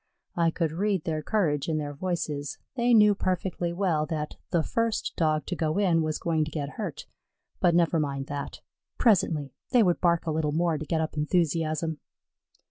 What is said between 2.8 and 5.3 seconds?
knew perfectly well that the first